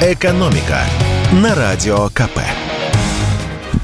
«Экономика» 0.00 0.82
на 1.32 1.56
Радио 1.56 2.08
КП. 2.10 2.38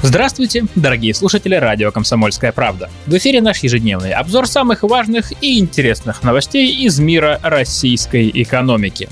Здравствуйте, 0.00 0.65
дорогие 0.76 1.13
слушатели 1.13 1.57
радио 1.57 1.91
«Комсомольская 1.91 2.52
правда». 2.52 2.89
В 3.07 3.17
эфире 3.17 3.41
наш 3.41 3.65
ежедневный 3.65 4.13
обзор 4.13 4.47
самых 4.47 4.85
важных 4.85 5.33
и 5.42 5.58
интересных 5.58 6.23
новостей 6.23 6.73
из 6.87 7.00
мира 7.00 7.41
российской 7.42 8.30
экономики. 8.32 9.09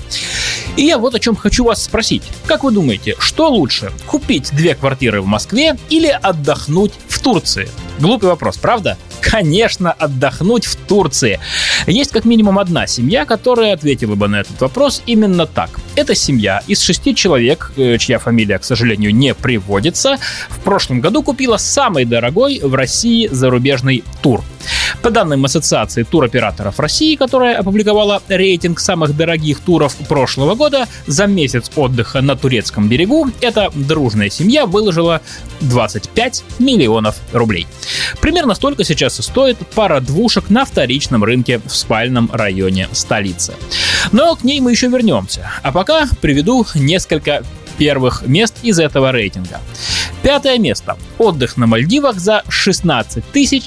И 0.77 0.83
я 0.83 0.97
вот 0.97 1.13
о 1.13 1.19
чем 1.19 1.35
хочу 1.35 1.65
вас 1.65 1.83
спросить. 1.83 2.23
Как 2.45 2.63
вы 2.63 2.71
думаете, 2.71 3.15
что 3.19 3.49
лучше, 3.49 3.91
купить 4.07 4.55
две 4.55 4.73
квартиры 4.73 5.21
в 5.21 5.25
Москве 5.25 5.75
или 5.89 6.07
отдохнуть 6.07 6.93
в 7.09 7.21
Турции? 7.21 7.67
Глупый 7.99 8.29
вопрос, 8.29 8.57
правда? 8.57 8.97
Конечно, 9.23 9.91
отдохнуть 9.91 10.65
в 10.65 10.75
Турции. 10.75 11.39
Есть 11.87 12.11
как 12.11 12.25
минимум 12.25 12.59
одна 12.59 12.87
семья, 12.87 13.25
которая 13.25 13.73
ответила 13.73 14.15
бы 14.15 14.27
на 14.27 14.41
этот 14.41 14.59
вопрос 14.61 15.01
именно 15.05 15.47
так. 15.47 15.69
Эта 15.95 16.13
семья 16.13 16.61
из 16.67 16.81
шести 16.81 17.15
человек, 17.15 17.71
э, 17.77 17.97
чья 17.97 18.19
фамилия, 18.19 18.59
к 18.59 18.63
сожалению, 18.63 19.15
не 19.15 19.33
приводится, 19.33 20.17
в 20.49 20.59
прошлом 20.59 20.99
году 20.99 21.23
купила 21.23 21.57
самый 21.57 22.05
дорогой 22.05 22.59
в 22.61 22.75
России 22.75 23.27
зарубежный 23.31 24.03
тур. 24.21 24.43
По 25.01 25.09
данным 25.09 25.45
Ассоциации 25.45 26.03
туроператоров 26.03 26.79
России, 26.79 27.15
которая 27.15 27.57
опубликовала 27.57 28.21
рейтинг 28.27 28.79
самых 28.79 29.15
дорогих 29.15 29.59
туров 29.59 29.95
прошлого 30.07 30.55
года, 30.55 30.87
за 31.07 31.27
месяц 31.27 31.69
отдыха 31.75 32.21
на 32.21 32.35
турецком 32.35 32.87
берегу 32.87 33.29
эта 33.41 33.69
дружная 33.73 34.29
семья 34.29 34.65
выложила 34.65 35.21
25 35.61 36.43
миллионов 36.59 37.17
рублей. 37.31 37.67
Примерно 38.21 38.55
столько 38.55 38.83
сейчас 38.83 39.12
и 39.19 39.23
стоит 39.23 39.57
пара 39.75 39.99
двушек 39.99 40.49
на 40.49 40.65
вторичном 40.65 41.23
рынке 41.23 41.59
в 41.65 41.75
спальном 41.75 42.29
районе 42.31 42.89
столицы. 42.91 43.53
Но 44.11 44.35
к 44.35 44.43
ней 44.43 44.59
мы 44.59 44.71
еще 44.71 44.87
вернемся. 44.87 45.49
А 45.61 45.71
пока 45.71 46.07
приведу 46.21 46.65
несколько 46.75 47.43
первых 47.77 48.25
мест 48.27 48.55
из 48.63 48.79
этого 48.79 49.11
рейтинга. 49.11 49.59
Пятое 50.21 50.57
место. 50.57 50.97
Отдых 51.17 51.57
на 51.57 51.67
Мальдивах 51.67 52.17
за 52.17 52.43
16 52.47 53.23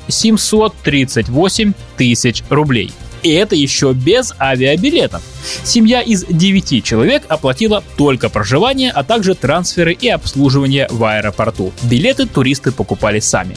738 0.08 1.72
тысяч 1.96 2.42
рублей. 2.48 2.92
И 3.22 3.32
это 3.32 3.56
еще 3.56 3.92
без 3.92 4.34
авиабилетов. 4.40 5.22
Семья 5.64 6.00
из 6.02 6.24
9 6.24 6.84
человек 6.84 7.24
оплатила 7.28 7.82
только 7.96 8.28
проживание, 8.28 8.90
а 8.90 9.04
также 9.04 9.34
трансферы 9.34 9.92
и 9.92 10.08
обслуживание 10.08 10.86
в 10.90 11.04
аэропорту. 11.04 11.72
Билеты 11.82 12.26
туристы 12.26 12.72
покупали 12.72 13.20
сами. 13.20 13.56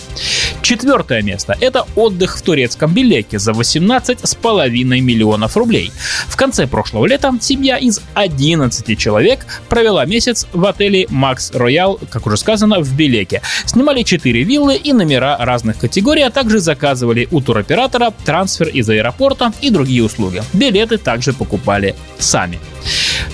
Четвертое 0.62 1.22
место– 1.22 1.58
это 1.62 1.86
отдых 1.96 2.38
в 2.38 2.42
турецком 2.42 2.94
Белеке 2.94 3.40
за 3.40 3.52
18,5 3.52 4.70
миллионов 4.70 5.58
рублей. 5.58 5.92
В 6.28 6.36
конце 6.36 6.68
прошлого 6.68 7.06
лета 7.06 7.34
семья 7.42 7.78
из 7.78 8.02
11 8.14 8.98
человек 8.98 9.46
провела 9.70 10.06
месяц 10.06 10.48
в 10.54 10.66
отеле 10.66 11.08
Макс 11.10 11.52
Роял, 11.54 12.00
как 12.10 12.28
уже 12.28 12.38
сказано, 12.38 12.82
в 12.82 12.96
Белеке. 12.96 13.42
Снимали 13.66 14.04
4 14.04 14.44
виллы 14.44 14.76
и 14.76 14.94
номера 14.94 15.38
разных 15.40 15.78
категорий, 15.78 16.22
а 16.22 16.30
также 16.30 16.60
заказывали 16.60 17.28
у 17.32 17.42
туроператора 17.42 18.14
трансфер 18.26 18.68
из 18.68 18.90
аэропорта 18.90 19.48
и 19.61 19.69
другие 19.69 20.03
услуги. 20.03 20.44
Билеты 20.53 20.97
также 20.97 21.33
покупали 21.33 21.95
сами. 22.17 22.59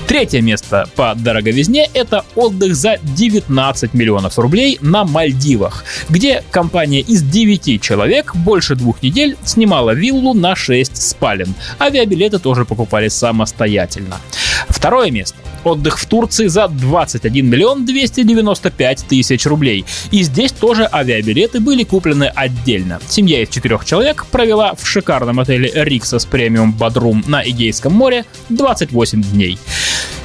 Третье 0.08 0.42
место 0.42 0.88
по 0.96 1.14
дороговизне– 1.16 1.90
это 1.94 2.24
отдых 2.36 2.76
за 2.76 2.98
19 3.02 3.94
миллионов 3.94 4.38
рублей 4.38 4.78
на 4.82 5.04
Мальдивах, 5.04 5.84
где 6.10 6.44
компания 6.52 7.02
из 7.02 7.24
9 7.24 7.82
человек 7.82 8.36
больше 8.36 8.76
двух 8.76 9.02
недель 9.02 9.36
снимала 9.44 9.92
виллу 9.92 10.34
на 10.34 10.56
6 10.56 11.02
спален. 11.02 11.56
Авиабилеты 11.80 12.40
тоже 12.40 12.66
покупали 12.66 13.08
самостоятельно. 13.08 14.18
Второе 14.86 15.10
место 15.10 15.36
отдых 15.64 15.98
в 15.98 16.06
Турции 16.06 16.46
за 16.46 16.68
21 16.68 17.50
миллион 17.50 17.88
295 17.88 19.06
тысяч 19.08 19.48
рублей. 19.48 19.84
И 20.12 20.22
здесь 20.22 20.52
тоже 20.52 20.88
авиабилеты 20.94 21.60
были 21.60 21.84
куплены 21.84 22.26
отдельно. 22.26 23.00
Семья 23.08 23.42
из 23.42 23.50
четырех 23.50 23.84
человек 23.84 24.28
провела 24.28 24.76
в 24.76 24.86
шикарном 24.86 25.40
отеле 25.40 25.72
Риксос 25.74 26.28
премиум 26.28 26.72
Бадрум 26.72 27.24
на 27.26 27.42
Эгейском 27.44 27.94
море 27.94 28.26
28 28.50 29.24
дней. 29.24 29.58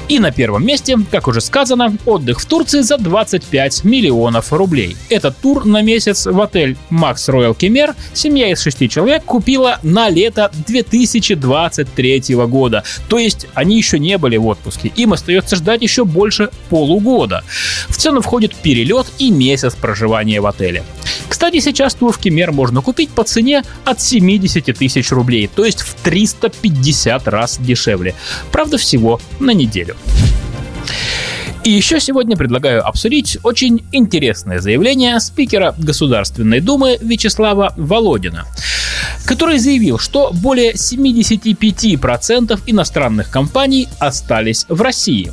И 0.07 0.19
на 0.19 0.31
первом 0.31 0.65
месте, 0.65 0.97
как 1.09 1.27
уже 1.27 1.41
сказано, 1.41 1.95
отдых 2.05 2.39
в 2.41 2.45
Турции 2.45 2.81
за 2.81 2.97
25 2.97 3.83
миллионов 3.83 4.51
рублей. 4.51 4.97
Этот 5.09 5.37
тур 5.37 5.65
на 5.65 5.81
месяц 5.81 6.25
в 6.25 6.39
отель 6.41 6.77
Макс 6.89 7.29
Роял 7.29 7.53
Кемер 7.53 7.95
семья 8.13 8.51
из 8.51 8.61
шести 8.61 8.89
человек 8.89 9.23
купила 9.23 9.79
на 9.83 10.09
лето 10.09 10.51
2023 10.67 12.35
года. 12.47 12.83
То 13.07 13.17
есть 13.17 13.47
они 13.53 13.77
еще 13.77 13.99
не 13.99 14.17
были 14.17 14.37
в 14.37 14.47
отпуске. 14.47 14.91
Им 14.95 15.13
остается 15.13 15.55
ждать 15.55 15.81
еще 15.81 16.05
больше 16.05 16.49
полугода. 16.69 17.43
В 17.87 17.97
цену 17.97 18.21
входит 18.21 18.55
перелет 18.55 19.07
и 19.19 19.31
месяц 19.31 19.75
проживания 19.75 20.41
в 20.41 20.47
отеле. 20.47 20.83
Кстати, 21.27 21.59
сейчас 21.59 21.95
тур 21.95 22.11
в 22.11 22.17
Кемер 22.17 22.51
можно 22.51 22.81
купить 22.81 23.09
по 23.09 23.23
цене 23.23 23.63
от 23.85 24.01
70 24.01 24.77
тысяч 24.77 25.11
рублей, 25.11 25.49
то 25.53 25.65
есть 25.65 25.81
в 25.81 25.93
350 26.03 27.27
раз 27.27 27.57
дешевле. 27.59 28.15
Правда, 28.51 28.77
всего 28.77 29.19
на 29.39 29.51
неделю. 29.51 29.95
И 31.63 31.69
еще 31.69 31.99
сегодня 31.99 32.35
предлагаю 32.35 32.87
обсудить 32.87 33.37
очень 33.43 33.85
интересное 33.91 34.59
заявление 34.59 35.19
спикера 35.19 35.75
Государственной 35.77 36.59
Думы 36.59 36.97
Вячеслава 37.01 37.73
Володина 37.77 38.47
который 39.25 39.59
заявил, 39.59 39.97
что 39.97 40.31
более 40.33 40.73
75% 40.73 42.59
иностранных 42.67 43.29
компаний 43.29 43.87
остались 43.99 44.65
в 44.67 44.81
России. 44.81 45.31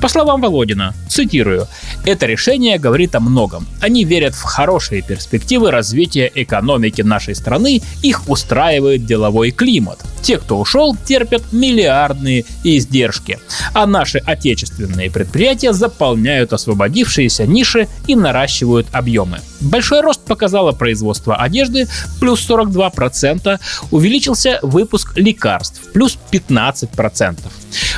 По 0.00 0.08
словам 0.08 0.40
Володина, 0.40 0.94
цитирую, 1.08 1.66
«Это 2.04 2.26
решение 2.26 2.78
говорит 2.78 3.14
о 3.14 3.20
многом. 3.20 3.66
Они 3.80 4.04
верят 4.04 4.34
в 4.34 4.42
хорошие 4.42 5.02
перспективы 5.02 5.70
развития 5.70 6.30
экономики 6.34 7.02
нашей 7.02 7.34
страны, 7.34 7.82
их 8.02 8.28
устраивает 8.28 9.06
деловой 9.06 9.50
климат. 9.50 10.00
Те, 10.22 10.38
кто 10.38 10.58
ушел, 10.58 10.96
терпят 11.04 11.52
миллиардные 11.52 12.44
издержки, 12.64 13.38
а 13.74 13.86
наши 13.86 14.18
отечественные 14.18 15.10
предприятия 15.10 15.72
заполняют 15.72 16.52
освободившиеся 16.52 17.46
ниши 17.46 17.88
и 18.06 18.16
наращивают 18.16 18.86
объемы. 18.92 19.40
Большой 19.60 20.00
рост 20.00 20.20
показало 20.24 20.72
производство 20.72 21.36
одежды, 21.36 21.88
плюс 22.20 22.48
42%, 22.48 23.58
увеличился 23.90 24.58
выпуск 24.62 25.16
лекарств, 25.16 25.80
плюс 25.92 26.18
15%. 26.30 27.38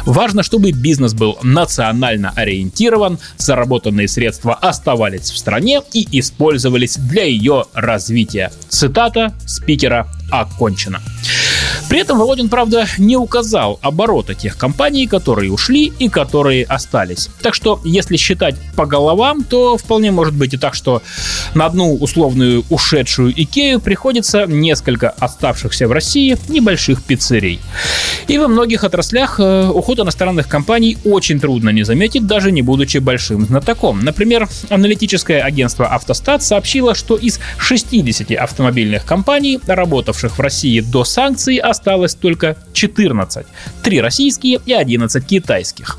Важно, 0.07 0.45
чтобы 0.45 0.71
бизнес 0.71 1.15
был 1.15 1.37
национально 1.43 2.33
ориентирован, 2.37 3.19
заработанные 3.37 4.07
средства 4.07 4.55
оставались 4.55 5.33
в 5.33 5.37
стране 5.37 5.83
и 5.93 6.07
использовались 6.19 6.97
для 6.97 7.25
ее 7.25 7.65
развития. 7.75 8.53
Цитата 8.69 9.35
спикера 9.47 10.07
окончена. 10.31 11.01
При 11.89 12.01
этом 12.01 12.19
Володин, 12.19 12.49
правда, 12.49 12.87
не 12.99 13.17
указал 13.17 13.79
оборота 13.81 14.35
тех 14.35 14.57
компаний, 14.57 15.07
которые 15.07 15.53
ушли 15.53 15.93
и 15.99 16.09
которые 16.09 16.65
остались. 16.65 17.31
Так 17.43 17.55
что, 17.55 17.81
если 17.85 18.17
считать 18.17 18.57
по 18.75 18.87
головам, 18.87 19.45
то 19.45 19.77
вполне 19.77 20.11
может 20.11 20.35
быть 20.35 20.53
и 20.53 20.57
так, 20.57 20.75
что 20.75 21.03
на 21.55 21.67
одну 21.67 21.95
условную 21.95 22.65
ушедшую 22.71 23.33
Икею 23.41 23.81
приходится 23.81 24.47
несколько 24.47 25.11
оставшихся 25.11 25.87
в 25.87 25.93
России 25.93 26.37
небольших 26.49 27.03
пиццерий. 27.05 27.61
И 28.27 28.37
во 28.37 28.49
многих 28.49 28.83
отраслях 28.83 29.39
э, 29.39 29.69
уход 29.69 30.01
иностранных 30.01 30.49
компаний 30.49 30.99
очень 31.05 31.39
трудно 31.39 31.71
не 31.71 31.85
заметить, 31.85 32.27
даже 32.27 32.51
не 32.51 32.63
будучи 32.63 32.99
большим 32.99 33.47
знатоком. 33.47 34.01
Например, 34.01 34.49
аналитическое 34.71 35.41
агентство 35.41 35.87
«Автостат» 35.87 36.43
сообщило, 36.43 36.97
что 36.97 37.17
из 37.17 37.39
60 37.59 38.33
автомобильных 38.33 39.05
компаний, 39.05 39.61
работавших 39.67 40.39
в 40.39 40.41
России 40.41 40.81
до 40.81 41.05
санкций, 41.05 41.59
осталось 41.77 42.15
только 42.15 42.57
14. 42.73 43.47
Три 43.83 44.01
российские 44.01 44.61
и 44.65 44.73
11 44.73 45.27
китайских. 45.27 45.99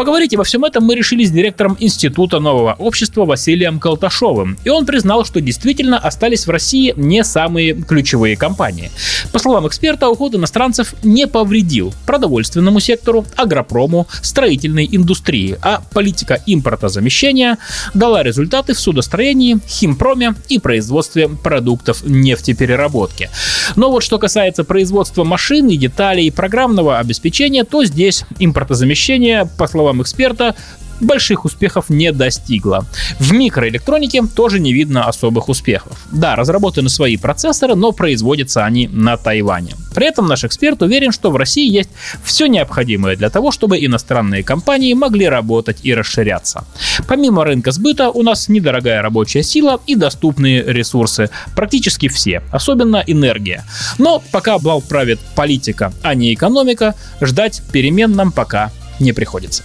Поговорить 0.00 0.32
обо 0.32 0.44
всем 0.44 0.64
этом 0.64 0.84
мы 0.84 0.94
решили 0.94 1.24
с 1.24 1.30
директором 1.30 1.76
Института 1.78 2.40
нового 2.40 2.74
общества 2.78 3.26
Василием 3.26 3.78
Колташовым, 3.78 4.56
и 4.64 4.70
он 4.70 4.86
признал, 4.86 5.26
что 5.26 5.42
действительно 5.42 5.98
остались 5.98 6.46
в 6.46 6.50
России 6.50 6.94
не 6.96 7.22
самые 7.22 7.74
ключевые 7.74 8.34
компании. 8.34 8.90
По 9.30 9.38
словам 9.38 9.68
эксперта, 9.68 10.08
уход 10.08 10.34
иностранцев 10.34 10.94
не 11.02 11.26
повредил 11.26 11.92
продовольственному 12.06 12.80
сектору, 12.80 13.26
агропрому, 13.36 14.06
строительной 14.22 14.88
индустрии, 14.90 15.58
а 15.60 15.82
политика 15.92 16.42
импортозамещения 16.46 17.58
дала 17.92 18.22
результаты 18.22 18.72
в 18.72 18.80
судостроении, 18.80 19.58
химпроме 19.68 20.34
и 20.48 20.58
производстве 20.58 21.28
продуктов 21.28 22.04
нефтепереработки. 22.06 23.28
Но 23.76 23.90
вот 23.90 24.02
что 24.02 24.18
касается 24.18 24.64
производства 24.64 25.24
машин 25.24 25.68
и 25.68 25.76
деталей 25.76 26.32
программного 26.32 26.98
обеспечения, 26.98 27.64
то 27.64 27.84
здесь 27.84 28.24
импортозамещение, 28.38 29.44
по 29.58 29.66
словам 29.66 29.89
эксперта, 30.02 30.54
больших 31.00 31.44
успехов 31.44 31.88
не 31.88 32.12
достигла. 32.12 32.86
В 33.18 33.32
микроэлектронике 33.32 34.22
тоже 34.26 34.60
не 34.60 34.72
видно 34.72 35.06
особых 35.06 35.48
успехов. 35.48 35.98
Да, 36.12 36.36
разработаны 36.36 36.88
свои 36.88 37.16
процессоры, 37.16 37.74
но 37.74 37.92
производятся 37.92 38.64
они 38.64 38.88
на 38.88 39.16
Тайване. 39.16 39.74
При 39.94 40.06
этом 40.06 40.26
наш 40.26 40.44
эксперт 40.44 40.82
уверен, 40.82 41.10
что 41.10 41.30
в 41.30 41.36
России 41.36 41.68
есть 41.68 41.90
все 42.22 42.46
необходимое 42.46 43.16
для 43.16 43.30
того, 43.30 43.50
чтобы 43.50 43.84
иностранные 43.84 44.44
компании 44.44 44.94
могли 44.94 45.28
работать 45.28 45.78
и 45.82 45.94
расширяться. 45.94 46.64
Помимо 47.08 47.44
рынка 47.44 47.72
сбыта 47.72 48.10
у 48.10 48.22
нас 48.22 48.48
недорогая 48.48 49.02
рабочая 49.02 49.42
сила 49.42 49.80
и 49.86 49.96
доступные 49.96 50.62
ресурсы. 50.62 51.30
Практически 51.56 52.08
все, 52.08 52.42
особенно 52.52 53.02
энергия. 53.06 53.64
Но 53.98 54.22
пока 54.30 54.58
бал 54.58 54.80
правит 54.80 55.18
политика, 55.34 55.92
а 56.02 56.14
не 56.14 56.34
экономика, 56.34 56.94
ждать 57.20 57.62
перемен 57.72 58.12
нам 58.12 58.30
пока 58.32 58.70
не 59.00 59.12
приходится. 59.12 59.64